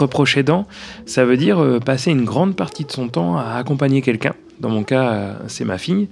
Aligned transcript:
Être 0.00 0.06
proche 0.06 0.38
aidant, 0.38 0.66
ça 1.04 1.26
veut 1.26 1.36
dire 1.36 1.62
euh, 1.62 1.78
passer 1.78 2.10
une 2.10 2.24
grande 2.24 2.56
partie 2.56 2.86
de 2.86 2.90
son 2.90 3.08
temps 3.08 3.36
à 3.36 3.52
accompagner 3.56 4.00
quelqu'un. 4.00 4.32
Dans 4.58 4.70
mon 4.70 4.82
cas, 4.82 5.12
euh, 5.12 5.34
c'est 5.46 5.66
ma 5.66 5.76
fille. 5.76 6.08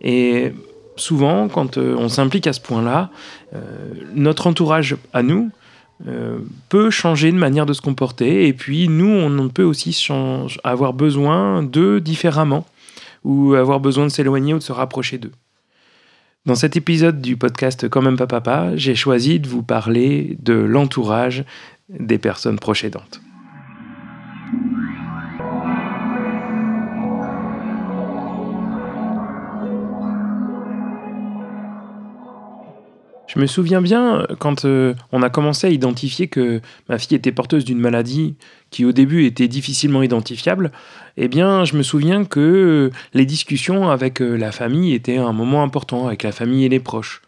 Et 0.00 0.52
souvent, 0.96 1.46
quand 1.48 1.78
euh, 1.78 1.94
on 1.96 2.08
s'implique 2.08 2.48
à 2.48 2.52
ce 2.52 2.60
point-là, 2.60 3.10
notre 4.14 4.48
entourage 4.48 4.96
à 5.12 5.22
nous 5.22 5.50
peut 6.68 6.90
changer 6.90 7.32
de 7.32 7.38
manière 7.38 7.64
de 7.64 7.72
se 7.72 7.80
comporter. 7.80 8.46
Et 8.46 8.52
puis, 8.52 8.88
nous, 8.88 9.08
on 9.08 9.48
peut 9.48 9.62
aussi 9.62 10.06
avoir 10.64 10.92
besoin 10.92 11.62
d'eux 11.62 12.00
différemment 12.00 12.66
ou 13.24 13.54
avoir 13.54 13.80
besoin 13.80 14.04
de 14.04 14.10
s'éloigner 14.10 14.54
ou 14.54 14.58
de 14.58 14.62
se 14.62 14.72
rapprocher 14.72 15.18
d'eux. 15.18 15.32
Dans 16.44 16.54
cet 16.54 16.76
épisode 16.76 17.20
du 17.20 17.36
podcast 17.36 17.88
Quand 17.88 18.02
même 18.02 18.16
pas 18.16 18.26
papa, 18.26 18.76
j'ai 18.76 18.94
choisi 18.94 19.40
de 19.40 19.48
vous 19.48 19.62
parler 19.62 20.36
de 20.42 20.54
l'entourage 20.54 21.44
des 21.88 22.18
personnes 22.18 22.58
proches 22.58 22.84
aidantes. 22.84 23.20
Je 33.38 33.42
me 33.42 33.46
souviens 33.46 33.80
bien 33.80 34.26
quand 34.40 34.64
euh, 34.64 34.94
on 35.12 35.22
a 35.22 35.30
commencé 35.30 35.68
à 35.68 35.70
identifier 35.70 36.26
que 36.26 36.60
ma 36.88 36.98
fille 36.98 37.16
était 37.16 37.30
porteuse 37.30 37.64
d'une 37.64 37.78
maladie 37.78 38.34
qui 38.70 38.84
au 38.84 38.90
début 38.90 39.26
était 39.26 39.46
difficilement 39.46 40.02
identifiable, 40.02 40.72
eh 41.16 41.28
bien 41.28 41.64
je 41.64 41.76
me 41.76 41.84
souviens 41.84 42.24
que 42.24 42.90
les 43.14 43.26
discussions 43.26 43.90
avec 43.90 44.20
euh, 44.20 44.34
la 44.34 44.50
famille 44.50 44.92
étaient 44.92 45.18
un 45.18 45.32
moment 45.32 45.62
important, 45.62 46.08
avec 46.08 46.24
la 46.24 46.32
famille 46.32 46.64
et 46.64 46.68
les 46.68 46.80
proches. 46.80 47.22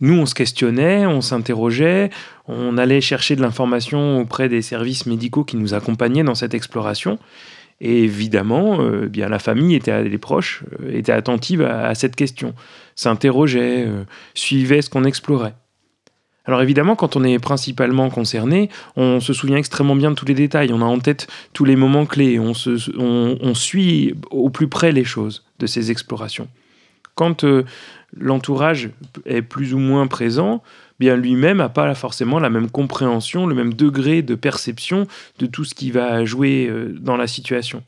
Nous, 0.00 0.14
on 0.14 0.24
se 0.24 0.34
questionnait, 0.34 1.04
on 1.04 1.20
s'interrogeait, 1.20 2.08
on 2.48 2.78
allait 2.78 3.02
chercher 3.02 3.36
de 3.36 3.42
l'information 3.42 4.18
auprès 4.18 4.48
des 4.48 4.62
services 4.62 5.04
médicaux 5.04 5.44
qui 5.44 5.58
nous 5.58 5.74
accompagnaient 5.74 6.24
dans 6.24 6.34
cette 6.34 6.54
exploration. 6.54 7.18
Et 7.80 8.04
évidemment, 8.04 8.80
euh, 8.80 9.06
bien 9.06 9.28
la 9.28 9.38
famille 9.38 9.74
était, 9.74 10.04
les 10.04 10.18
proches 10.18 10.64
euh, 10.80 10.96
étaient 10.96 11.12
attentifs 11.12 11.60
à, 11.60 11.94
cette 11.94 12.14
question, 12.14 12.54
s'interrogeaient, 12.94 13.86
euh, 13.86 14.04
suivaient 14.34 14.82
ce 14.82 14.90
qu'on 14.90 15.04
explorait. 15.04 15.54
Alors 16.44 16.62
évidemment, 16.62 16.96
quand 16.96 17.16
on 17.16 17.24
est 17.24 17.38
principalement 17.38 18.10
concerné, 18.10 18.70
on 18.96 19.20
se 19.20 19.32
souvient 19.32 19.56
extrêmement 19.56 19.96
bien 19.96 20.10
de 20.10 20.16
tous 20.16 20.26
les 20.26 20.34
détails, 20.34 20.72
on 20.72 20.80
a 20.80 20.84
en 20.84 20.98
tête 20.98 21.26
tous 21.52 21.64
les 21.64 21.76
moments 21.76 22.06
clés, 22.06 22.38
on, 22.38 22.52
on 22.98 23.54
suit 23.54 24.14
au 24.30 24.50
plus 24.50 24.66
près 24.66 24.90
les 24.90 25.04
choses 25.04 25.44
de 25.58 25.66
ces 25.66 25.90
explorations. 25.90 26.48
Quand 27.14 27.44
l'entourage 28.16 28.90
est 29.26 29.42
plus 29.42 29.74
ou 29.74 29.78
moins 29.78 30.06
présent, 30.06 30.62
lui-même 31.00 31.58
n'a 31.58 31.68
pas 31.68 31.94
forcément 31.94 32.38
la 32.38 32.50
même 32.50 32.70
compréhension, 32.70 33.46
le 33.46 33.54
même 33.54 33.74
degré 33.74 34.22
de 34.22 34.34
perception 34.34 35.06
de 35.38 35.46
tout 35.46 35.64
ce 35.64 35.74
qui 35.74 35.90
va 35.90 36.24
jouer 36.24 36.68
euh, 36.68 36.94
dans 37.00 37.16
la 37.16 37.26
situation. 37.26 37.82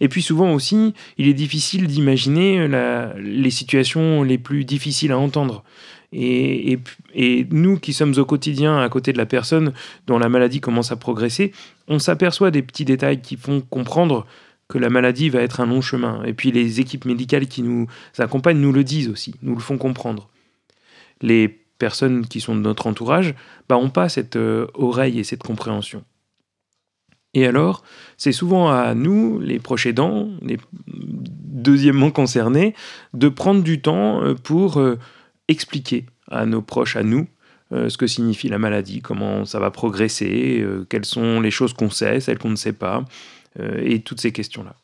Et 0.00 0.08
puis 0.08 0.22
souvent 0.22 0.52
aussi, 0.52 0.94
il 1.18 1.28
est 1.28 1.34
difficile 1.34 1.86
d'imaginer 1.86 2.66
les 3.18 3.50
situations 3.50 4.22
les 4.22 4.38
plus 4.38 4.64
difficiles 4.64 5.12
à 5.12 5.18
entendre. 5.18 5.62
Et, 6.12 6.78
nous 7.50 7.78
qui 7.78 7.92
sommes 7.92 8.14
au 8.16 8.24
quotidien 8.24 8.78
à 8.78 8.88
côté 8.88 9.12
de 9.12 9.18
la 9.18 9.26
personne 9.26 9.72
dont 10.06 10.18
la 10.18 10.28
maladie 10.28 10.60
commence 10.60 10.90
à 10.90 10.96
progresser, 10.96 11.52
on 11.86 11.98
s'aperçoit 11.98 12.50
des 12.50 12.62
petits 12.62 12.84
détails 12.84 13.20
qui 13.20 13.36
font 13.36 13.60
comprendre 13.60 14.26
que 14.68 14.78
la 14.78 14.88
maladie 14.88 15.28
va 15.28 15.42
être 15.42 15.60
un 15.60 15.66
long 15.66 15.82
chemin. 15.82 16.22
Et 16.24 16.32
puis 16.32 16.50
les 16.50 16.80
équipes 16.80 17.04
médicales 17.04 17.46
qui 17.46 17.62
nous 17.62 17.86
accompagnent 18.18 18.60
nous 18.60 18.72
le 18.72 18.84
disent 18.84 19.08
aussi, 19.08 19.34
nous 19.42 19.54
le 19.54 19.60
font 19.60 19.78
comprendre. 19.78 20.30
Personnes 21.80 22.26
qui 22.26 22.40
sont 22.40 22.54
de 22.54 22.60
notre 22.60 22.86
entourage 22.86 23.34
bah, 23.68 23.74
n'ont 23.74 23.90
pas 23.90 24.08
cette 24.08 24.36
euh, 24.36 24.68
oreille 24.74 25.18
et 25.18 25.24
cette 25.24 25.42
compréhension. 25.42 26.04
Et 27.34 27.46
alors, 27.46 27.82
c'est 28.16 28.32
souvent 28.32 28.70
à 28.70 28.94
nous, 28.94 29.40
les 29.40 29.58
proches 29.58 29.86
aidants, 29.86 30.28
les 30.42 30.58
deuxièmement 30.86 32.10
concernés, 32.10 32.74
de 33.14 33.28
prendre 33.28 33.62
du 33.62 33.80
temps 33.80 34.22
euh, 34.22 34.34
pour 34.34 34.78
euh, 34.78 34.98
expliquer 35.48 36.06
à 36.30 36.46
nos 36.46 36.62
proches, 36.62 36.94
à 36.94 37.02
nous, 37.02 37.26
ce 37.72 37.96
que 37.96 38.08
signifie 38.08 38.48
la 38.48 38.58
maladie, 38.58 39.00
comment 39.00 39.44
ça 39.44 39.60
va 39.60 39.70
progresser, 39.70 40.64
quelles 40.88 41.04
sont 41.04 41.40
les 41.40 41.52
choses 41.52 41.72
qu'on 41.72 41.90
sait, 41.90 42.18
celles 42.18 42.38
qu'on 42.38 42.50
ne 42.50 42.56
sait 42.56 42.72
pas, 42.72 43.04
et 43.60 44.02
toutes 44.02 44.20
ces 44.20 44.32
questions-là. 44.32 44.74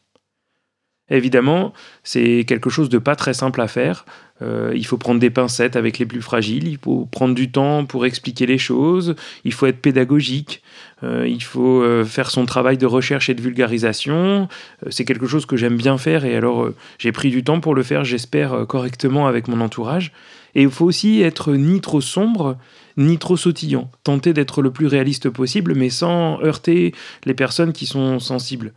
Évidemment, 1.09 1.73
c'est 2.03 2.45
quelque 2.47 2.69
chose 2.69 2.89
de 2.89 2.99
pas 2.99 3.15
très 3.15 3.33
simple 3.33 3.61
à 3.61 3.69
faire. 3.69 4.07
Euh, 4.43 4.73
il 4.75 4.85
faut 4.85 4.99
prendre 4.99 5.21
des 5.21 5.31
pincettes 5.31 5.77
avec 5.77 5.99
les 5.99 6.05
plus 6.05 6.21
fragiles, 6.21 6.69
il 6.69 6.79
faut 6.79 7.07
prendre 7.07 7.35
du 7.35 7.51
temps 7.51 7.85
pour 7.85 8.05
expliquer 8.05 8.45
les 8.45 8.59
choses, 8.59 9.15
il 9.45 9.53
faut 9.53 9.67
être 9.67 9.81
pédagogique, 9.81 10.63
euh, 11.05 11.27
il 11.27 11.43
faut 11.43 11.83
faire 12.05 12.31
son 12.31 12.45
travail 12.45 12.77
de 12.77 12.87
recherche 12.87 13.31
et 13.31 13.35
de 13.35 13.41
vulgarisation. 13.41 14.49
c'est 14.91 15.05
quelque 15.05 15.27
chose 15.27 15.47
que 15.47 15.57
j'aime 15.57 15.77
bien 15.77 15.97
faire 15.97 16.25
et 16.25 16.37
alors 16.37 16.69
j'ai 16.99 17.13
pris 17.13 17.31
du 17.31 17.45
temps 17.45 17.61
pour 17.61 17.75
le 17.75 17.83
faire, 17.83 18.05
j'espère, 18.05 18.67
correctement 18.67 19.27
avec 19.27 19.49
mon 19.49 19.61
entourage. 19.61 20.13
Et 20.57 20.63
il 20.63 20.71
faut 20.71 20.87
aussi 20.87 21.21
être 21.21 21.53
ni 21.53 21.83
trop 21.83 22.01
sombre, 22.01 22.57
ni 22.97 23.19
trop 23.19 23.37
sautillant. 23.37 23.91
Tenter 24.05 24.33
d'être 24.33 24.63
le 24.63 24.71
plus 24.71 24.87
réaliste 24.87 25.29
possible, 25.29 25.75
mais 25.75 25.91
sans 25.91 26.43
heurter 26.43 26.95
les 27.27 27.35
personnes 27.35 27.75
qui 27.75 27.85
sont 27.85 28.19
sensibles. 28.19 28.73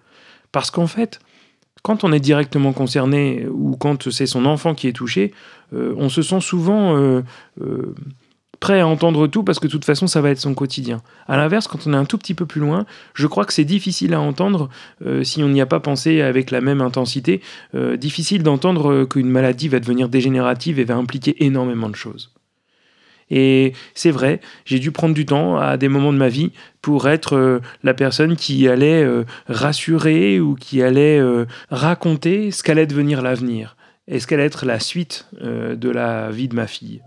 Parce 0.51 0.71
qu'en 0.71 0.87
fait, 0.87 1.21
quand 1.81 2.03
on 2.03 2.11
est 2.11 2.19
directement 2.19 2.73
concerné 2.73 3.47
ou 3.49 3.75
quand 3.77 4.09
c'est 4.09 4.25
son 4.25 4.45
enfant 4.45 4.75
qui 4.75 4.87
est 4.87 4.93
touché, 4.93 5.33
euh, 5.73 5.93
on 5.97 6.09
se 6.09 6.21
sent 6.21 6.41
souvent 6.41 6.97
euh, 6.97 7.21
euh, 7.61 7.95
prêt 8.59 8.81
à 8.81 8.87
entendre 8.87 9.27
tout 9.27 9.43
parce 9.43 9.59
que 9.59 9.67
de 9.67 9.71
toute 9.71 9.85
façon 9.85 10.07
ça 10.07 10.21
va 10.21 10.29
être 10.31 10.39
son 10.39 10.53
quotidien. 10.53 11.01
A 11.27 11.37
l'inverse, 11.37 11.67
quand 11.67 11.87
on 11.87 11.93
est 11.93 11.97
un 11.97 12.05
tout 12.05 12.17
petit 12.17 12.33
peu 12.33 12.45
plus 12.45 12.59
loin, 12.59 12.85
je 13.13 13.27
crois 13.27 13.45
que 13.45 13.53
c'est 13.53 13.65
difficile 13.65 14.13
à 14.13 14.19
entendre 14.19 14.69
si 15.23 15.41
on 15.41 15.47
n'y 15.47 15.61
a 15.61 15.65
pas 15.65 15.79
pensé 15.79 16.21
avec 16.21 16.51
la 16.51 16.59
même 16.59 16.81
intensité, 16.81 17.41
difficile 17.97 18.43
d'entendre 18.43 19.05
qu'une 19.05 19.29
maladie 19.29 19.69
va 19.69 19.79
devenir 19.79 20.09
dégénérative 20.09 20.77
et 20.77 20.83
va 20.83 20.95
impliquer 20.95 21.41
énormément 21.45 21.87
de 21.87 21.95
choses. 21.95 22.31
Et 23.31 23.73
c'est 23.93 24.11
vrai, 24.11 24.39
j'ai 24.65 24.79
dû 24.79 24.91
prendre 24.91 25.13
du 25.13 25.25
temps 25.25 25.57
à 25.57 25.77
des 25.77 25.87
moments 25.87 26.13
de 26.13 26.17
ma 26.17 26.29
vie 26.29 26.51
pour 26.81 27.07
être 27.07 27.35
euh, 27.35 27.59
la 27.83 27.93
personne 27.93 28.35
qui 28.35 28.67
allait 28.67 29.03
euh, 29.03 29.23
rassurer 29.47 30.39
ou 30.39 30.55
qui 30.55 30.81
allait 30.81 31.19
euh, 31.19 31.45
raconter 31.69 32.51
ce 32.51 32.63
qu'allait 32.63 32.87
devenir 32.87 33.21
l'avenir 33.21 33.75
et 34.07 34.19
ce 34.19 34.25
qu'allait 34.25 34.45
être 34.45 34.65
la 34.65 34.79
suite 34.79 35.27
de 35.39 35.89
la 35.89 36.31
vie 36.31 36.47
de 36.47 36.55
ma 36.55 36.65
fille? 36.65 37.01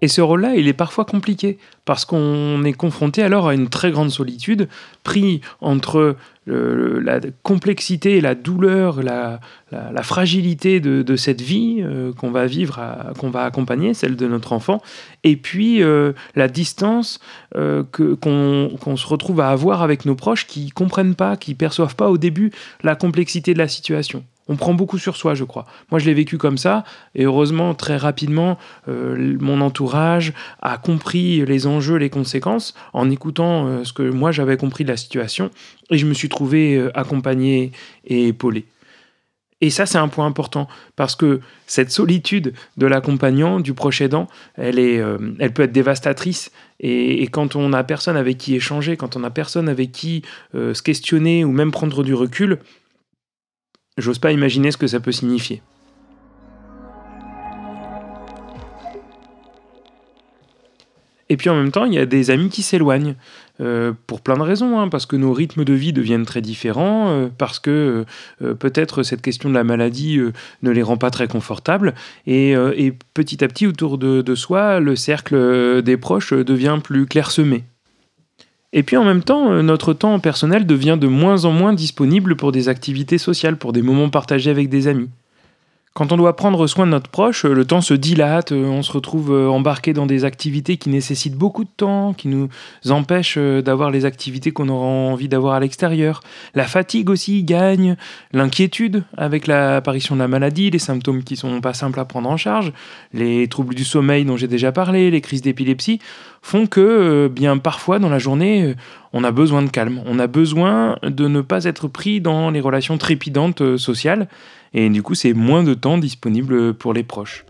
Et 0.00 0.08
ce 0.08 0.20
rôle-là, 0.20 0.54
il 0.54 0.68
est 0.68 0.74
parfois 0.74 1.04
compliqué, 1.04 1.58
parce 1.84 2.04
qu'on 2.04 2.62
est 2.64 2.72
confronté 2.72 3.22
alors 3.22 3.48
à 3.48 3.54
une 3.54 3.68
très 3.68 3.90
grande 3.90 4.10
solitude, 4.10 4.68
pris 5.02 5.40
entre 5.60 6.16
la 6.48 7.20
complexité 7.42 8.18
la 8.20 8.34
douleur, 8.34 9.02
la, 9.02 9.40
fragilité 10.02 10.80
de, 10.80 11.16
cette 11.16 11.40
vie 11.40 11.78
euh, 11.80 12.12
qu'on 12.12 12.30
va 12.30 12.46
vivre, 12.46 12.80
qu'on 13.18 13.30
va 13.30 13.44
accompagner, 13.44 13.94
celle 13.94 14.16
de 14.16 14.26
notre 14.26 14.52
enfant, 14.52 14.80
et 15.24 15.36
puis 15.36 15.82
euh, 15.82 16.12
la 16.34 16.48
distance 16.48 17.20
euh, 17.56 17.82
qu'on 17.82 18.96
se 18.96 19.06
retrouve 19.06 19.40
à 19.40 19.50
avoir 19.50 19.82
avec 19.82 20.04
nos 20.04 20.14
proches 20.14 20.46
qui 20.46 20.70
comprennent 20.70 21.14
pas, 21.14 21.36
qui 21.36 21.54
perçoivent 21.54 21.96
pas 21.96 22.08
au 22.08 22.18
début 22.18 22.52
la 22.82 22.96
complexité 22.96 23.52
de 23.52 23.58
la 23.58 23.68
situation 23.68 24.24
on 24.50 24.56
prend 24.56 24.72
beaucoup 24.72 24.96
sur 24.96 25.14
soi, 25.14 25.34
je 25.34 25.44
crois. 25.44 25.66
Moi, 25.90 25.98
je 25.98 26.06
l'ai 26.06 26.14
vécu 26.14 26.38
comme 26.38 26.56
ça, 26.56 26.82
et 27.14 27.24
heureusement, 27.24 27.74
très 27.74 27.98
rapidement, 27.98 28.56
mon 28.86 29.60
entourage 29.60 30.32
a 30.62 30.78
compris 30.78 31.44
les 31.44 31.66
enjeux, 31.66 31.96
les 31.96 32.08
conséquences, 32.08 32.72
en 32.94 33.10
écoutant 33.10 33.84
ce 33.84 33.92
que 33.92 34.08
moi 34.08 34.32
j'avais 34.32 34.56
compris 34.56 34.84
de 34.84 34.88
la 34.88 34.96
situation, 34.96 35.50
et 35.90 35.98
je 35.98 36.06
me 36.06 36.14
suis 36.14 36.30
euh, 36.42 36.90
accompagné 36.94 37.72
et 38.04 38.28
épaulé. 38.28 38.66
Et 39.60 39.70
ça, 39.70 39.86
c'est 39.86 39.98
un 39.98 40.06
point 40.06 40.24
important, 40.24 40.68
parce 40.94 41.16
que 41.16 41.40
cette 41.66 41.90
solitude 41.90 42.54
de 42.76 42.86
l'accompagnant, 42.86 43.58
du 43.58 43.74
proche 43.74 44.00
aidant, 44.00 44.28
elle, 44.54 44.78
est, 44.78 45.02
elle 45.40 45.52
peut 45.52 45.64
être 45.64 45.72
dévastatrice. 45.72 46.52
Et, 46.78 47.24
et, 47.24 47.26
quand 47.26 47.56
on 47.56 47.70
n'a 47.70 47.82
personne 47.82 48.16
avec 48.16 48.38
qui 48.38 48.54
échanger, 48.54 48.96
quand 48.96 49.16
on 49.16 49.20
n'a 49.20 49.30
personne 49.30 49.68
avec 49.68 49.90
qui 49.90 50.22
se 50.52 50.80
questionner 50.80 51.44
ou 51.44 51.50
même 51.50 51.72
prendre 51.72 52.04
du 52.04 52.14
recul, 52.14 52.60
J'ose 53.98 54.20
pas 54.20 54.30
imaginer 54.30 54.70
ce 54.70 54.76
que 54.76 54.86
ça 54.86 55.00
peut 55.00 55.12
signifier. 55.12 55.60
Et 61.30 61.36
puis 61.36 61.50
en 61.50 61.56
même 61.56 61.70
temps, 61.70 61.84
il 61.84 61.94
y 61.94 61.98
a 61.98 62.06
des 62.06 62.30
amis 62.30 62.48
qui 62.48 62.62
s'éloignent. 62.62 63.14
Euh, 63.60 63.92
pour 64.06 64.20
plein 64.20 64.36
de 64.36 64.42
raisons, 64.42 64.78
hein, 64.78 64.88
parce 64.88 65.04
que 65.04 65.16
nos 65.16 65.32
rythmes 65.32 65.64
de 65.64 65.72
vie 65.72 65.92
deviennent 65.92 66.24
très 66.24 66.40
différents, 66.40 67.08
euh, 67.08 67.28
parce 67.38 67.58
que 67.58 68.04
euh, 68.40 68.54
peut-être 68.54 69.02
cette 69.02 69.20
question 69.20 69.48
de 69.48 69.54
la 69.54 69.64
maladie 69.64 70.20
ne 70.62 70.70
les 70.70 70.82
rend 70.82 70.96
pas 70.96 71.10
très 71.10 71.26
confortables, 71.26 71.94
et, 72.26 72.54
petit 73.14 73.42
à 73.42 73.48
petit 73.48 73.66
autour 73.66 73.98
de, 73.98 74.22
de, 74.22 74.34
soi, 74.36 74.78
le 74.78 74.94
cercle 74.94 75.82
des 75.82 75.96
proches 75.96 76.32
devient 76.32 76.78
plus 76.82 77.06
clairsemé. 77.06 77.64
Et 78.72 78.82
puis 78.84 78.96
en 78.96 79.04
même 79.04 79.22
temps, 79.22 79.62
notre 79.62 79.92
temps 79.92 80.20
personnel 80.20 80.66
devient 80.66 80.98
de 81.00 81.08
moins 81.08 81.44
en 81.44 81.50
moins 81.50 81.72
disponible 81.72 82.36
pour 82.36 82.52
des 82.52 82.68
activités 82.68 83.18
sociales, 83.18 83.56
pour 83.56 83.72
des 83.72 83.82
moments 83.82 84.10
partagés 84.10 84.50
avec 84.50 84.68
des 84.68 84.86
amis. 84.86 85.08
Quand 85.98 86.12
on 86.12 86.16
doit 86.16 86.36
prendre 86.36 86.68
soin 86.68 86.86
de 86.86 86.92
notre 86.92 87.10
proche, 87.10 87.44
le 87.44 87.64
temps 87.64 87.80
se 87.80 87.92
dilate, 87.92 88.52
on 88.52 88.84
se 88.84 88.92
retrouve 88.92 89.32
euh, 89.32 89.48
embarqué 89.48 89.92
dans 89.92 90.06
des 90.06 90.24
activités 90.24 90.76
qui 90.76 90.90
nécessitent 90.90 91.34
beaucoup 91.34 91.64
de 91.64 91.70
temps, 91.76 92.14
qui 92.14 92.28
nous 92.28 92.48
empêchent 92.88 93.34
euh, 93.36 93.62
d'avoir 93.62 93.90
les 93.90 94.04
activités 94.04 94.52
qu'on 94.52 94.68
aura 94.68 94.86
envie 94.86 95.26
d'avoir 95.26 95.54
à 95.54 95.58
l'extérieur. 95.58 96.20
La 96.54 96.68
fatigue 96.68 97.10
aussi 97.10 97.42
gagne, 97.42 97.96
l'inquiétude 98.32 99.02
avec 99.16 99.48
l'apparition 99.48 100.14
de 100.14 100.20
la 100.20 100.28
maladie, 100.28 100.70
les 100.70 100.78
symptômes 100.78 101.24
qui 101.24 101.34
sont 101.34 101.60
pas 101.60 101.74
simples 101.74 101.98
à 101.98 102.04
prendre 102.04 102.30
en 102.30 102.36
charge, 102.36 102.72
les 103.12 103.48
troubles 103.48 103.74
du 103.74 103.84
sommeil 103.84 104.24
dont 104.24 104.36
j'ai 104.36 104.46
déjà 104.46 104.70
parlé, 104.70 105.10
les 105.10 105.20
crises 105.20 105.42
d'épilepsie 105.42 105.98
font 106.42 106.66
que 106.66 106.80
euh, 106.80 107.28
bien 107.28 107.58
parfois 107.58 107.98
dans 107.98 108.08
la 108.08 108.18
journée, 108.18 108.74
on 109.12 109.24
a 109.24 109.30
besoin 109.30 109.62
de 109.62 109.70
calme, 109.70 110.00
on 110.06 110.18
a 110.18 110.26
besoin 110.26 110.98
de 111.02 111.28
ne 111.28 111.40
pas 111.40 111.64
être 111.64 111.88
pris 111.88 112.20
dans 112.20 112.50
les 112.50 112.60
relations 112.60 112.98
trépidantes 112.98 113.76
sociales 113.76 114.28
et 114.74 114.88
du 114.90 115.02
coup 115.02 115.14
c'est 115.14 115.32
moins 115.32 115.62
de 115.62 115.74
temps 115.74 115.98
disponible 115.98 116.74
pour 116.74 116.92
les 116.92 117.02
proches. 117.02 117.44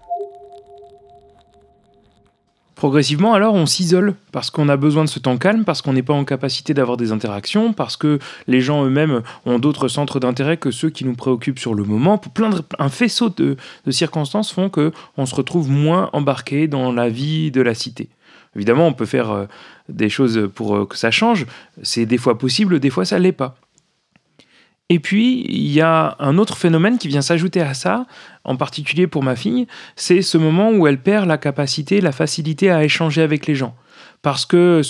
Progressivement, 2.78 3.34
alors, 3.34 3.54
on 3.54 3.66
s'isole 3.66 4.14
parce 4.30 4.52
qu'on 4.52 4.68
a 4.68 4.76
besoin 4.76 5.02
de 5.02 5.08
ce 5.08 5.18
temps 5.18 5.36
calme, 5.36 5.64
parce 5.64 5.82
qu'on 5.82 5.94
n'est 5.94 6.04
pas 6.04 6.14
en 6.14 6.24
capacité 6.24 6.74
d'avoir 6.74 6.96
des 6.96 7.10
interactions, 7.10 7.72
parce 7.72 7.96
que 7.96 8.20
les 8.46 8.60
gens 8.60 8.84
eux-mêmes 8.84 9.22
ont 9.46 9.58
d'autres 9.58 9.88
centres 9.88 10.20
d'intérêt 10.20 10.58
que 10.58 10.70
ceux 10.70 10.88
qui 10.88 11.04
nous 11.04 11.16
préoccupent 11.16 11.58
sur 11.58 11.74
le 11.74 11.82
moment. 11.82 12.18
Plein 12.18 12.50
un 12.78 12.88
faisceau 12.88 13.30
de, 13.30 13.56
de 13.84 13.90
circonstances 13.90 14.52
font 14.52 14.68
que 14.68 14.92
on 15.16 15.26
se 15.26 15.34
retrouve 15.34 15.68
moins 15.68 16.08
embarqué 16.12 16.68
dans 16.68 16.92
la 16.92 17.08
vie 17.08 17.50
de 17.50 17.62
la 17.62 17.74
cité. 17.74 18.10
Évidemment, 18.54 18.86
on 18.86 18.92
peut 18.92 19.06
faire 19.06 19.32
euh, 19.32 19.46
des 19.88 20.08
choses 20.08 20.48
pour 20.54 20.76
euh, 20.76 20.86
que 20.86 20.96
ça 20.96 21.10
change. 21.10 21.46
C'est 21.82 22.06
des 22.06 22.16
fois 22.16 22.38
possible, 22.38 22.78
des 22.78 22.90
fois 22.90 23.04
ça 23.04 23.18
l'est 23.18 23.32
pas. 23.32 23.56
Et 24.90 25.00
puis, 25.00 25.44
il 25.48 25.70
y 25.70 25.82
a 25.82 26.16
un 26.18 26.38
autre 26.38 26.56
phénomène 26.56 26.96
qui 26.96 27.08
vient 27.08 27.20
s'ajouter 27.20 27.60
à 27.60 27.74
ça, 27.74 28.06
en 28.44 28.56
particulier 28.56 29.06
pour 29.06 29.22
ma 29.22 29.36
fille, 29.36 29.66
c'est 29.96 30.22
ce 30.22 30.38
moment 30.38 30.70
où 30.70 30.86
elle 30.86 30.98
perd 30.98 31.26
la 31.26 31.36
capacité, 31.36 32.00
la 32.00 32.12
facilité 32.12 32.70
à 32.70 32.82
échanger 32.82 33.20
avec 33.20 33.46
les 33.46 33.54
gens. 33.54 33.76
Parce 34.22 34.46
que 34.46 34.80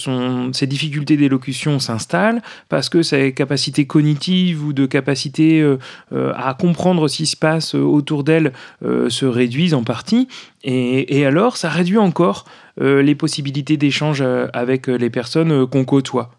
ses 0.52 0.66
difficultés 0.66 1.16
d'élocution 1.16 1.80
s'installent, 1.80 2.40
parce 2.68 2.88
que 2.88 3.02
ses 3.02 3.34
capacités 3.34 3.86
cognitives 3.86 4.64
ou 4.64 4.72
de 4.72 4.86
capacité 4.86 5.60
euh, 5.60 5.78
euh, 6.12 6.32
à 6.36 6.54
comprendre 6.54 7.08
ce 7.08 7.18
qui 7.18 7.26
se 7.26 7.36
passe 7.36 7.74
autour 7.74 8.24
d'elle 8.24 8.52
euh, 8.84 9.10
se 9.10 9.26
réduisent 9.26 9.74
en 9.74 9.82
partie. 9.82 10.28
Et, 10.62 11.18
et, 11.18 11.26
alors, 11.26 11.56
ça 11.56 11.68
réduit 11.68 11.98
encore 11.98 12.44
les 12.80 13.16
possibilités 13.16 13.76
d'échange 13.76 14.22
avec 14.52 14.86
les 14.86 15.10
personnes 15.10 15.66
qu'on 15.66 15.84
côtoie 15.84 16.37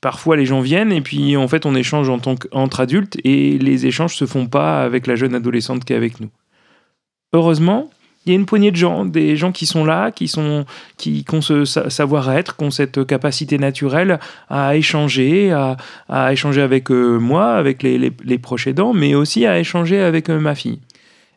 parfois 0.00 0.36
les 0.36 0.46
gens 0.46 0.60
viennent 0.60 0.92
et 0.92 1.00
puis 1.00 1.36
en 1.36 1.48
fait 1.48 1.66
on 1.66 1.74
échange 1.74 2.08
en 2.08 2.18
tant 2.18 2.36
qu'entre 2.36 2.80
adultes 2.80 3.18
et 3.24 3.58
les 3.58 3.86
échanges 3.86 4.16
se 4.16 4.26
font 4.26 4.46
pas 4.46 4.82
avec 4.82 5.06
la 5.06 5.16
jeune 5.16 5.34
adolescente 5.34 5.84
qui 5.84 5.92
est 5.92 5.96
avec 5.96 6.20
nous. 6.20 6.30
Heureusement, 7.32 7.90
il 8.28 8.32
y 8.32 8.32
a 8.32 8.38
une 8.38 8.46
poignée 8.46 8.70
de 8.70 8.76
gens, 8.76 9.04
des 9.04 9.36
gens 9.36 9.52
qui 9.52 9.64
sont 9.64 9.84
là, 9.84 10.10
qui 10.10 10.28
sont 10.28 10.66
qui, 10.96 11.24
ont 11.32 11.40
ce 11.40 11.64
savoir-être, 11.64 12.56
qui 12.56 12.64
ont 12.64 12.70
cette 12.70 13.06
capacité 13.06 13.58
naturelle 13.58 14.18
à 14.50 14.76
échanger, 14.76 15.50
à, 15.50 16.32
échanger 16.32 16.60
avec 16.60 16.90
euh, 16.90 17.18
moi, 17.18 17.54
avec 17.54 17.82
les, 17.82 17.98
les, 17.98 18.38
proches 18.38 18.66
aidants, 18.66 18.92
mais 18.92 19.14
aussi 19.14 19.46
à 19.46 19.58
échanger 19.58 20.00
avec 20.00 20.28
euh, 20.28 20.38
ma 20.38 20.54
fille. 20.54 20.80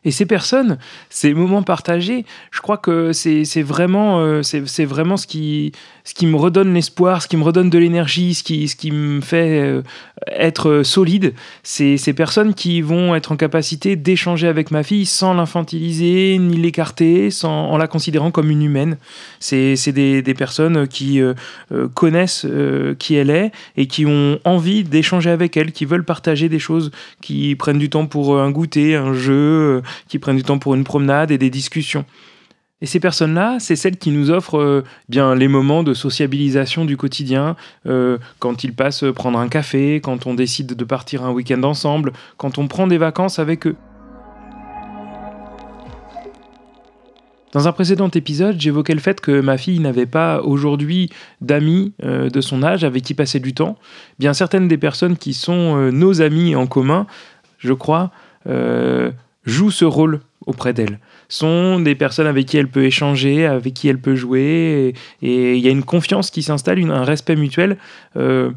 Et 0.04 0.10
ces 0.10 0.26
personnes, 0.26 0.78
ces 1.10 1.32
moments 1.32 1.62
partagés, 1.62 2.24
je 2.50 2.60
crois 2.60 2.76
que 2.76 3.12
c'est 3.12 3.62
vraiment, 3.62 4.18
euh, 4.20 4.42
vraiment 4.80 5.16
ce 5.16 5.28
qui, 5.28 5.70
ce 6.02 6.14
qui 6.14 6.26
me 6.26 6.36
redonne 6.36 6.74
l'espoir, 6.74 7.22
ce 7.22 7.28
qui 7.28 7.36
me 7.36 7.44
redonne 7.44 7.70
de 7.70 7.78
l'énergie, 7.78 8.34
ce 8.34 8.42
qui, 8.42 8.66
ce 8.66 8.74
qui 8.74 8.90
me 8.90 9.20
fait 9.20 9.60
euh, 9.60 9.82
être 10.26 10.82
solide. 10.82 11.34
C'est 11.62 11.96
ces 11.98 12.14
personnes 12.14 12.54
qui 12.54 12.80
vont 12.80 13.14
être 13.14 13.30
en 13.30 13.36
capacité 13.36 13.94
d'échanger 13.94 14.48
avec 14.48 14.72
ma 14.72 14.82
fille 14.82 15.06
sans 15.06 15.34
l'infantiliser 15.34 16.36
ni 16.38 16.56
l'écarter, 16.56 17.28
en 17.44 17.76
la 17.76 17.86
considérant 17.86 18.32
comme 18.32 18.50
une 18.50 18.62
humaine. 18.62 18.96
C'est 19.38 19.92
des, 19.92 20.20
des, 20.20 20.34
personnes 20.34 20.88
qui 20.88 21.20
euh, 21.20 21.34
connaissent 21.94 22.46
qui 22.98 23.14
elle 23.14 23.30
est 23.30 23.52
et 23.76 23.86
qui 23.86 24.04
ont 24.06 24.40
envie 24.44 24.82
d'échanger 24.82 25.30
avec 25.30 25.56
elle, 25.56 25.70
qui 25.70 25.84
veulent 25.84 26.04
partager 26.04 26.48
des 26.48 26.58
choses, 26.58 26.90
qui 27.20 27.54
prennent 27.54 27.78
du 27.78 27.90
temps 27.90 28.06
pour 28.06 28.40
un 28.40 28.50
goûter, 28.50 28.96
un 28.96 29.12
jeu 29.12 29.82
qui 30.08 30.18
prennent 30.18 30.36
du 30.36 30.42
temps 30.42 30.58
pour 30.58 30.74
une 30.74 30.84
promenade 30.84 31.30
et 31.30 31.38
des 31.38 31.50
discussions. 31.50 32.04
Et 32.82 32.86
ces 32.86 32.98
personnes-là, 32.98 33.58
c'est 33.60 33.76
celles 33.76 33.96
qui 33.96 34.10
nous 34.10 34.32
offrent 34.32 34.58
euh, 34.58 34.82
bien 35.08 35.36
les 35.36 35.46
moments 35.46 35.84
de 35.84 35.94
sociabilisation 35.94 36.84
du 36.84 36.96
quotidien, 36.96 37.54
euh, 37.86 38.18
quand 38.40 38.64
ils 38.64 38.74
passent 38.74 39.04
prendre 39.14 39.38
un 39.38 39.48
café, 39.48 40.00
quand 40.02 40.26
on 40.26 40.34
décide 40.34 40.74
de 40.74 40.84
partir 40.84 41.24
un 41.24 41.30
week-end 41.30 41.62
ensemble, 41.62 42.12
quand 42.38 42.58
on 42.58 42.66
prend 42.66 42.88
des 42.88 42.98
vacances 42.98 43.38
avec 43.38 43.68
eux. 43.68 43.76
Dans 47.52 47.68
un 47.68 47.72
précédent 47.72 48.08
épisode, 48.08 48.58
j'évoquais 48.58 48.94
le 48.94 49.00
fait 49.00 49.20
que 49.20 49.40
ma 49.40 49.58
fille 49.58 49.78
n'avait 49.78 50.06
pas 50.06 50.40
aujourd'hui 50.42 51.10
d'amis 51.40 51.92
euh, 52.02 52.30
de 52.30 52.40
son 52.40 52.64
âge 52.64 52.82
avec 52.82 53.04
qui 53.04 53.14
passer 53.14 53.38
du 53.38 53.54
temps. 53.54 53.78
Bien 54.18 54.32
certaines 54.32 54.66
des 54.66 54.78
personnes 54.78 55.16
qui 55.16 55.34
sont 55.34 55.92
nos 55.92 56.20
amis 56.20 56.56
en 56.56 56.66
commun, 56.66 57.06
je 57.58 57.74
crois, 57.74 58.10
jouent 59.44 59.70
ce 59.70 59.84
rôle 59.84 60.20
auprès 60.46 60.72
d'elle. 60.72 60.98
Sont 61.28 61.80
des 61.80 61.94
personnes 61.94 62.26
avec 62.26 62.46
qui 62.46 62.56
elle 62.56 62.68
peut 62.68 62.84
échanger, 62.84 63.46
avec 63.46 63.74
qui 63.74 63.88
elle 63.88 64.00
peut 64.00 64.16
jouer, 64.16 64.94
et 65.22 65.56
il 65.56 65.60
y 65.60 65.68
a 65.68 65.70
une 65.70 65.84
confiance 65.84 66.30
qui 66.30 66.42
s'installe, 66.42 66.82
un 66.90 67.04
respect 67.04 67.36
mutuel 67.36 67.78
euh, 68.16 68.50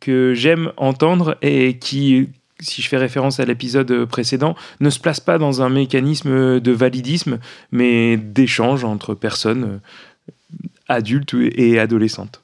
que 0.00 0.34
j'aime 0.34 0.72
entendre 0.76 1.36
et 1.42 1.78
qui, 1.78 2.28
si 2.60 2.82
je 2.82 2.88
fais 2.88 2.96
référence 2.96 3.40
à 3.40 3.44
l'épisode 3.44 4.04
précédent, 4.06 4.54
ne 4.80 4.90
se 4.90 5.00
place 5.00 5.20
pas 5.20 5.38
dans 5.38 5.62
un 5.62 5.68
mécanisme 5.68 6.60
de 6.60 6.72
validisme, 6.72 7.38
mais 7.72 8.16
d'échange 8.16 8.84
entre 8.84 9.14
personnes 9.14 9.64
euh, 9.64 9.78
adultes 10.88 11.34
et 11.34 11.78
adolescentes. 11.78 12.43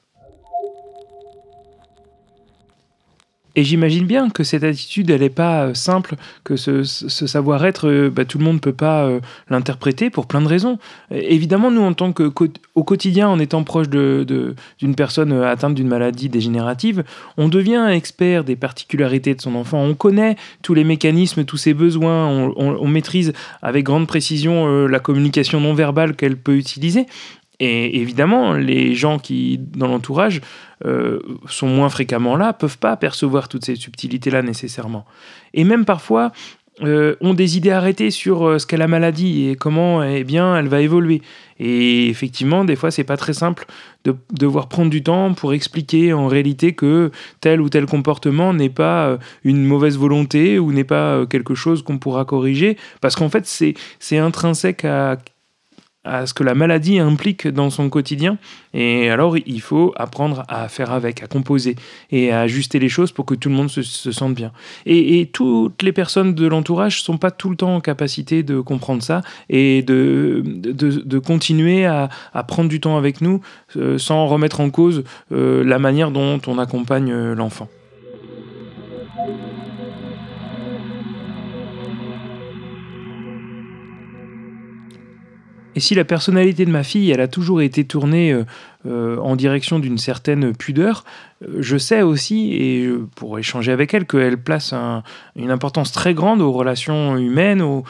Et 3.55 3.63
j'imagine 3.63 4.05
bien 4.05 4.29
que 4.29 4.43
cette 4.43 4.63
attitude, 4.63 5.09
elle 5.09 5.21
n'est 5.21 5.29
pas 5.29 5.65
euh, 5.65 5.73
simple, 5.73 6.15
que 6.43 6.55
ce, 6.55 6.83
savoir-être, 6.83 7.89
euh, 7.89 8.09
bah, 8.09 8.23
tout 8.23 8.37
le 8.37 8.45
monde 8.45 8.55
ne 8.55 8.59
peut 8.59 8.71
pas 8.71 9.03
euh, 9.03 9.19
l'interpréter 9.49 10.09
pour 10.09 10.25
plein 10.25 10.41
de 10.41 10.47
raisons. 10.47 10.79
évidemment, 11.11 11.69
nous, 11.69 11.81
en 11.81 11.93
tant 11.93 12.13
que 12.13 12.31
au 12.75 12.83
quotidien, 12.83 13.27
en 13.27 13.39
étant 13.39 13.63
proche 13.63 13.89
d'une 13.89 14.95
personne 14.95 15.33
atteinte 15.33 15.75
d'une 15.75 15.87
maladie 15.87 16.29
dégénérative, 16.29 17.03
on 17.37 17.49
devient 17.49 17.89
expert 17.91 18.43
des 18.43 18.55
particularités 18.55 19.35
de 19.35 19.41
son 19.41 19.55
enfant. 19.55 19.81
On 19.81 19.93
connaît 19.93 20.37
tous 20.61 20.73
les 20.73 20.83
mécanismes, 20.83 21.43
tous 21.43 21.57
ses 21.57 21.73
besoins, 21.73 22.27
on 22.27 22.87
maîtrise 22.87 23.33
avec 23.61 23.85
grande 23.85 24.07
précision 24.07 24.87
la 24.87 24.99
communication 24.99 25.59
non 25.59 25.73
verbale 25.73 26.15
qu'elle 26.15 26.37
peut 26.37 26.55
utiliser. 26.55 27.05
Et 27.63 28.01
évidemment, 28.01 28.53
les 28.53 28.95
gens 28.95 29.19
qui, 29.19 29.59
dans 29.59 29.87
l'entourage, 29.87 30.41
euh, 30.83 31.19
sont 31.47 31.67
moins 31.67 31.89
fréquemment 31.89 32.35
là, 32.35 32.53
peuvent 32.53 32.79
pas 32.79 32.97
percevoir 32.97 33.49
toutes 33.49 33.65
ces 33.65 33.75
subtilités-là 33.75 34.41
nécessairement. 34.41 35.05
Et 35.53 35.63
même 35.63 35.85
parfois, 35.85 36.31
euh, 36.81 37.15
ont 37.21 37.35
des 37.35 37.57
idées 37.57 37.69
arrêtées 37.69 38.09
sur 38.09 38.47
euh, 38.47 38.57
ce 38.57 38.65
qu'est 38.65 38.77
la 38.77 38.87
maladie 38.87 39.47
et 39.47 39.55
comment 39.55 40.01
eh 40.01 40.23
bien, 40.23 40.57
elle 40.57 40.69
va 40.69 40.81
évoluer. 40.81 41.21
Et 41.59 42.09
effectivement, 42.09 42.65
des 42.65 42.75
fois, 42.75 42.89
c'est 42.89 43.03
pas 43.03 43.17
très 43.17 43.33
simple 43.33 43.67
de 44.05 44.15
devoir 44.31 44.67
prendre 44.67 44.89
du 44.89 45.03
temps 45.03 45.35
pour 45.35 45.53
expliquer 45.53 46.13
en 46.13 46.25
réalité 46.27 46.73
que 46.73 47.11
tel 47.41 47.61
ou 47.61 47.69
tel 47.69 47.85
comportement 47.85 48.55
n'est 48.55 48.69
pas 48.69 49.19
une 49.43 49.63
mauvaise 49.63 49.99
volonté 49.99 50.57
ou 50.57 50.71
n'est 50.71 50.83
pas 50.83 51.27
quelque 51.27 51.53
chose 51.53 51.83
qu'on 51.83 51.99
pourra 51.99 52.25
corriger, 52.25 52.75
parce 53.01 53.15
qu'en 53.15 53.29
fait, 53.29 53.45
c'est 53.45 54.17
intrinsèque 54.17 54.83
à 54.83 55.17
à 56.03 56.25
ce 56.25 56.33
que 56.33 56.43
la 56.43 56.55
maladie 56.55 56.99
implique 56.99 57.47
dans 57.47 57.69
son 57.69 57.89
quotidien. 57.89 58.37
Et 58.73 59.09
alors, 59.09 59.37
il 59.37 59.61
faut 59.61 59.93
apprendre 59.95 60.43
à 60.47 60.67
faire 60.67 60.91
avec, 60.91 61.21
à 61.21 61.27
composer 61.27 61.75
et 62.11 62.31
à 62.31 62.41
ajuster 62.41 62.79
les 62.79 62.89
choses 62.89 63.11
pour 63.11 63.25
que 63.25 63.35
tout 63.35 63.49
le 63.49 63.55
monde 63.55 63.69
se, 63.69 63.81
sente 63.83 64.33
bien. 64.33 64.51
Et, 64.85 65.29
toutes 65.31 65.83
les 65.83 65.91
personnes 65.91 66.33
de 66.33 66.47
l'entourage 66.47 66.99
ne 66.99 67.03
sont 67.03 67.17
pas 67.17 67.31
tout 67.31 67.49
le 67.49 67.55
temps 67.55 67.75
en 67.75 67.81
capacité 67.81 68.43
de 68.43 68.59
comprendre 68.59 69.03
ça 69.03 69.21
et 69.49 69.83
de, 69.83 70.41
de, 70.43 71.19
continuer 71.19 71.85
à, 71.85 72.09
prendre 72.47 72.69
du 72.69 72.79
temps 72.79 72.97
avec 72.97 73.21
nous 73.21 73.41
euh, 73.77 73.97
sans 73.97 74.25
remettre 74.27 74.59
en 74.59 74.69
cause 74.69 75.03
euh, 75.31 75.63
la 75.63 75.79
manière 75.79 76.11
dont 76.11 76.41
on 76.47 76.57
accompagne 76.57 77.11
euh, 77.11 77.35
l'enfant. 77.35 77.69
Et 85.75 85.79
si 85.79 85.95
la 85.95 86.03
personnalité 86.03 86.65
de 86.65 86.71
ma 86.71 86.83
fille, 86.83 87.11
elle 87.11 87.21
a 87.21 87.27
toujours 87.27 87.61
été 87.61 87.85
tournée 87.85 88.31
euh, 88.31 88.43
euh, 88.85 89.17
en 89.17 89.35
direction 89.35 89.79
d'une 89.79 89.97
certaine 89.97 90.53
pudeur, 90.53 91.05
euh, 91.43 91.57
je 91.59 91.77
sais 91.77 92.01
aussi, 92.01 92.53
et 92.53 92.89
pour 93.15 93.39
échanger 93.39 93.71
avec 93.71 93.93
elle, 93.93 94.05
qu'elle 94.05 94.37
place 94.37 94.73
une 95.35 95.51
importance 95.51 95.91
très 95.91 96.13
grande 96.13 96.41
aux 96.41 96.51
relations 96.51 97.17
humaines, 97.17 97.61
aux 97.61 97.83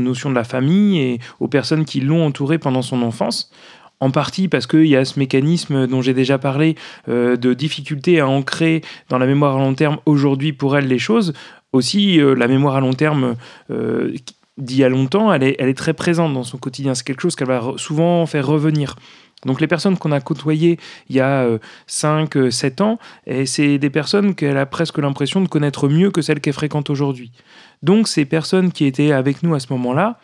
notions 0.00 0.30
de 0.30 0.34
la 0.34 0.44
famille 0.44 1.00
et 1.00 1.20
aux 1.40 1.48
personnes 1.48 1.84
qui 1.84 2.00
l'ont 2.00 2.24
entourée 2.24 2.58
pendant 2.58 2.82
son 2.82 3.02
enfance 3.02 3.50
en 4.00 4.10
partie 4.10 4.48
parce 4.48 4.66
qu'il 4.66 4.86
y 4.86 4.96
a 4.96 5.04
ce 5.04 5.18
mécanisme 5.18 5.86
dont 5.86 6.02
j'ai 6.02 6.14
déjà 6.14 6.36
parlé 6.36 6.74
de 7.06 7.54
difficulté 7.54 8.20
à 8.20 8.28
ancrer 8.28 8.82
dans 9.08 9.18
la 9.18 9.26
mémoire 9.26 9.56
à 9.56 9.58
long 9.60 9.74
terme 9.74 9.98
aujourd'hui 10.04 10.52
pour 10.52 10.76
elle 10.76 10.88
les 10.88 10.98
choses. 10.98 11.32
Aussi, 11.72 12.18
la 12.18 12.48
mémoire 12.48 12.76
à 12.76 12.80
long 12.80 12.92
terme 12.92 13.36
d'il 14.56 14.78
y 14.78 14.84
a 14.84 14.88
longtemps, 14.88 15.32
elle 15.32 15.42
est, 15.42 15.56
elle 15.58 15.68
est 15.68 15.76
très 15.76 15.94
présente 15.94 16.32
dans 16.32 16.44
son 16.44 16.58
quotidien. 16.58 16.94
C'est 16.94 17.04
quelque 17.04 17.20
chose 17.20 17.36
qu'elle 17.36 17.48
va 17.48 17.72
souvent 17.76 18.24
faire 18.26 18.46
revenir. 18.46 18.96
Donc 19.44 19.60
les 19.60 19.66
personnes 19.66 19.96
qu'on 19.98 20.12
a 20.12 20.20
côtoyées 20.20 20.78
il 21.08 21.16
y 21.16 21.20
a 21.20 21.46
5, 21.86 22.36
euh, 22.36 22.50
7 22.50 22.80
euh, 22.80 22.84
ans, 22.84 22.98
et 23.26 23.46
c'est 23.46 23.78
des 23.78 23.90
personnes 23.90 24.34
qu'elle 24.34 24.56
a 24.56 24.66
presque 24.66 24.98
l'impression 24.98 25.40
de 25.40 25.48
connaître 25.48 25.88
mieux 25.88 26.10
que 26.10 26.22
celles 26.22 26.40
qu'elle 26.40 26.54
fréquente 26.54 26.90
aujourd'hui. 26.90 27.30
Donc 27.82 28.08
ces 28.08 28.24
personnes 28.24 28.72
qui 28.72 28.86
étaient 28.86 29.12
avec 29.12 29.42
nous 29.42 29.54
à 29.54 29.60
ce 29.60 29.72
moment-là, 29.72 30.18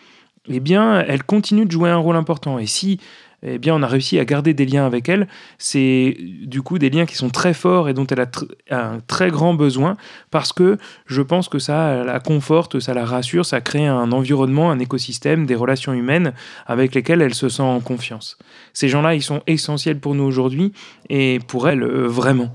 eh 0.49 0.60
bien, 0.60 1.00
elles 1.00 1.22
continuent 1.22 1.66
de 1.66 1.70
jouer 1.70 1.90
un 1.90 1.99
rôle 1.99 2.16
important. 2.16 2.58
Et 2.58 2.66
si 2.66 2.99
eh 3.42 3.59
bien, 3.59 3.75
on 3.75 3.82
a 3.82 3.87
réussi 3.87 4.18
à 4.18 4.25
garder 4.25 4.52
des 4.52 4.66
liens 4.66 4.85
avec 4.85 5.09
elle. 5.09 5.26
C'est 5.59 6.16
du 6.42 6.62
coup 6.62 6.78
des 6.78 6.90
liens 6.90 7.06
qui 7.06 7.16
sont 7.16 7.30
très 7.30 7.54
forts 7.54 7.88
et 7.88 7.94
dont 7.94 8.06
elle 8.06 8.20
a 8.20 8.28
un 8.70 9.00
très 9.06 9.30
grand 9.30 9.54
besoin 9.54 9.97
parce 10.30 10.52
que 10.52 10.76
je 11.06 11.23
pense 11.23 11.49
que 11.49 11.59
ça 11.59 12.04
la 12.04 12.20
conforte, 12.20 12.80
ça 12.80 12.92
la 12.92 13.04
rassure, 13.04 13.47
ça 13.47 13.61
crée 13.61 13.87
un 13.87 14.12
environnement, 14.12 14.70
un 14.70 14.78
écosystème, 14.78 15.47
des 15.47 15.54
relations 15.54 15.92
humaines 15.92 16.35
avec 16.66 16.94
lesquelles 16.94 17.23
elle 17.23 17.35
se 17.35 17.49
sent 17.49 17.62
en 17.62 17.80
confiance. 17.80 18.37
Ces 18.73 18.88
gens-là, 18.88 19.14
ils 19.14 19.23
sont 19.23 19.42
essentiels 19.47 19.99
pour 19.99 20.14
nous 20.14 20.25
aujourd'hui 20.25 20.73
et 21.09 21.38
pour 21.47 21.68
elle, 21.68 21.82
euh, 21.82 22.06
vraiment. 22.06 22.50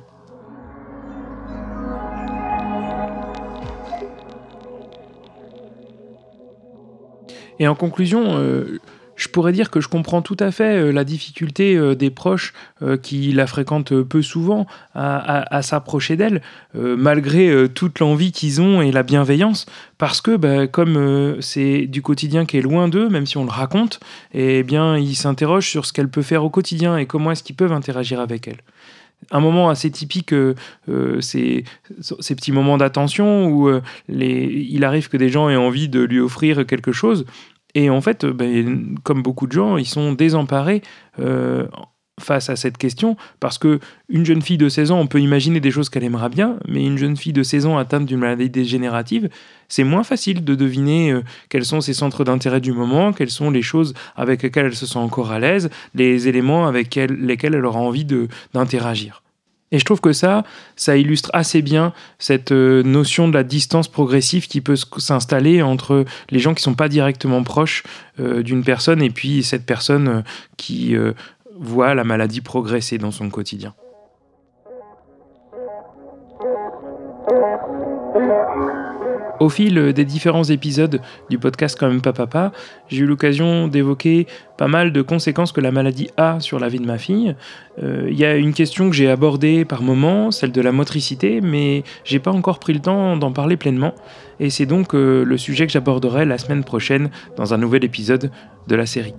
Et 7.60 7.68
en 7.68 7.76
conclusion, 7.76 8.38
euh, 8.38 8.80
je 9.26 9.30
pourrais 9.30 9.54
dire 9.54 9.72
que 9.72 9.82
je 9.82 9.88
comprends 9.88 10.22
tout 10.22 10.38
à 10.40 10.52
fait 10.52 10.78
euh, 10.78 10.92
la 10.92 11.04
difficulté 11.04 11.76
euh, 11.76 11.96
des 11.96 12.12
proches 12.12 12.54
euh, 12.84 12.96
qui 12.96 13.32
la 13.32 13.48
fréquentent 13.48 14.04
peu 14.04 14.22
souvent 14.22 14.68
à, 14.94 15.62
s'approcher 15.62 16.16
d'elle, 16.16 16.42
malgré 16.74 17.68
toute 17.70 18.00
l'envie 18.00 18.32
qu'ils 18.32 18.62
ont 18.62 18.82
et 18.82 18.92
la 18.92 19.04
bienveillance, 19.04 19.66
parce 19.98 20.22
que 20.22 20.38
bah, 20.38 20.68
comme 20.68 21.38
c'est 21.42 21.86
du 21.88 22.02
quotidien 22.02 22.46
qui 22.46 22.58
est 22.58 22.62
loin 22.62 22.88
d'eux, 22.88 23.10
même 23.10 23.26
si 23.26 23.38
on 23.38 23.44
le 23.44 23.52
raconte, 23.52 24.00
eh 24.34 24.64
bien 24.64 24.98
ils 24.98 25.16
s'interrogent 25.16 25.70
sur 25.70 25.86
ce 25.86 25.92
qu'elle 25.92 26.08
peut 26.10 26.22
faire 26.22 26.44
au 26.44 26.50
quotidien 26.50 26.98
et 26.98 27.06
comment 27.06 27.32
est-ce 27.32 27.44
qu'ils 27.44 27.56
peuvent 27.56 27.74
interagir 27.74 28.20
avec 28.20 28.48
elle 28.48 28.58
un 29.32 29.40
moment 29.40 29.70
assez 29.70 29.90
typique, 29.90 30.36
c'est 31.20 31.64
ces 32.20 32.36
petits 32.36 32.52
moments 32.52 32.78
d'attention 32.78 33.48
où 33.48 33.70
il 34.08 34.84
arrive 34.84 35.10
que 35.10 35.18
des 35.18 35.30
gens 35.30 35.50
aient 35.50 35.56
envie 35.56 35.90
de 35.90 36.02
lui 36.02 36.20
offrir 36.20 36.66
quelque 36.66 36.92
chose 36.92 37.26
et 37.76 37.90
en 37.90 38.02
fait, 38.02 38.24
euh, 38.24 38.34
ben, 38.34 38.98
comme 39.04 39.22
beaucoup 39.22 39.46
de 39.46 39.52
gens, 39.52 39.78
ils 39.78 39.86
sont 39.86 40.14
désemparés 40.14 40.82
euh, 41.20 41.68
face 42.20 42.50
à 42.50 42.56
cette 42.56 42.78
question 42.78 43.18
parce 43.42 43.58
que 43.58 43.82
une 44.08 44.26
jeune 44.26 44.42
fille 44.42 44.58
de 44.58 44.70
16 44.70 44.92
ans, 44.92 45.00
on 45.00 45.08
peut 45.08 45.20
imaginer 45.20 45.60
des 45.60 45.72
choses 45.72 45.90
qu'elle 45.90 46.06
aimera 46.06 46.30
bien, 46.30 46.58
mais 46.68 46.86
une 46.86 46.98
jeune 46.98 47.18
fille 47.18 47.34
de 47.34 47.44
16 47.44 47.66
ans 47.66 47.78
atteinte 47.78 48.06
d'une 48.06 48.20
maladie 48.20 48.50
dégénérative, 48.50 49.30
c'est 49.68 49.84
moins 49.84 50.04
facile 50.04 50.46
de 50.46 50.56
deviner 50.56 51.12
euh, 51.12 51.24
quels 51.50 51.66
sont 51.66 51.82
ses 51.82 51.94
centres 51.94 52.24
d'intérêt 52.24 52.62
du 52.62 52.72
moment, 52.72 53.12
quelles 53.12 53.30
sont 53.30 53.52
les 53.52 53.62
choses 53.62 53.94
avec 54.16 54.42
lesquelles 54.42 54.68
elle 54.68 54.76
se 54.76 54.86
sent 54.86 55.00
encore 55.00 55.32
à 55.32 55.40
l'aise, 55.40 55.70
les 55.94 56.30
éléments 56.30 56.68
avec 56.68 56.96
lesquels 56.96 57.56
elle 57.56 57.66
aura 57.66 57.82
envie 57.82 58.06
d'interagir. 58.54 59.22
Et 59.76 59.80
je 59.80 59.84
trouve 59.84 60.00
que 60.00 60.14
ça, 60.14 60.46
ça 60.78 60.96
illustre 60.96 61.30
assez 61.34 61.62
bien 61.62 61.92
cette 62.18 62.54
euh, 62.54 62.82
notion 62.82 63.28
de 63.28 63.34
la 63.34 63.44
distance 63.44 63.90
progressive 63.90 64.48
qui 64.48 64.62
peut 64.62 64.78
s'installer 64.78 65.62
entre 65.62 66.06
les 66.30 66.40
gens 66.40 66.54
qui 66.54 66.62
ne 66.62 66.72
sont 66.72 66.76
pas 66.76 66.88
directement 66.88 67.44
proches 67.44 67.84
euh, 68.22 68.42
d'une 68.42 68.64
personne 68.64 69.02
et 69.02 69.10
puis 69.10 69.44
cette 69.44 69.66
personne 69.66 70.08
euh, 70.08 70.22
qui 70.56 70.96
voit 71.60 71.94
la 71.94 72.06
maladie 72.06 72.40
progresser 72.40 72.98
dans 72.98 73.12
son 73.12 73.30
quotidien. 73.30 73.74
Au 79.40 79.50
fil 79.50 79.92
des 79.92 80.06
différents 80.06 80.46
épisodes 80.46 81.02
du 81.30 81.38
podcast 81.38 81.78
Quand 81.78 81.90
même 81.90 82.02
pas 82.02 82.14
papa, 82.14 82.54
j'ai 82.88 83.02
eu 83.02 83.06
l'occasion 83.06 83.68
d'évoquer 83.68 84.28
pas 84.58 84.68
mal 84.68 84.94
de 84.94 85.02
conséquences 85.02 85.52
que 85.52 85.60
la 85.60 85.72
maladie 85.72 86.10
a 86.16 86.40
sur 86.40 86.58
la 86.58 86.70
vie 86.70 86.80
de 86.80 86.86
ma 86.86 86.98
fille. 86.98 87.36
Euh, 87.84 88.08
il 88.10 88.18
y 88.18 88.24
a 88.24 88.36
une 88.36 88.54
question 88.54 88.90
que 88.90 88.96
j'ai 88.96 89.10
abordée 89.10 89.66
par 89.66 89.82
moment, 89.82 90.32
celle 90.32 90.54
de 90.54 90.62
la 90.62 90.72
motricité, 90.72 91.42
mais 91.42 91.84
j'ai 92.06 92.20
pas 92.20 92.32
encore 92.32 92.60
pris 92.60 92.74
le 92.74 92.80
temps 92.80 93.18
d'en 93.18 93.34
parler 93.34 93.58
pleinement. 93.58 93.94
Et 94.40 94.50
c'est 94.50 94.66
donc 94.66 94.96
euh, 94.96 95.26
le 95.26 95.38
sujet 95.38 95.66
que 95.66 95.74
j'aborderai 95.74 96.24
la 96.24 96.38
semaine 96.38 96.64
prochaine 96.64 97.10
dans 97.36 97.54
un 97.54 97.58
nouvel 97.58 97.84
épisode 97.84 98.32
de 98.68 98.76
la 98.76 98.86
série. 98.86 99.16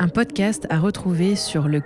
Un 0.00 0.08
podcast 0.08 0.66
à 0.70 0.78
retrouver 0.78 1.36
sur 1.36 1.68
le 1.68 1.82